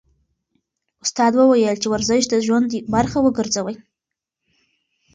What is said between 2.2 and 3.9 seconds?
د ژوند برخه وګرځوئ.